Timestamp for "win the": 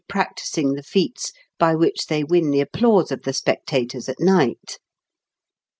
2.23-2.59